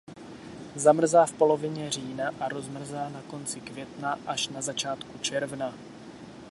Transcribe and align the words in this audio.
Zamrzá 0.75 1.25
v 1.25 1.31
polovině 1.33 1.91
října 1.91 2.31
a 2.39 2.47
rozmrzá 2.49 3.09
na 3.09 3.21
konci 3.21 3.61
května 3.61 4.19
až 4.27 4.47
na 4.49 4.61
začátku 4.61 5.17
června. 5.17 5.73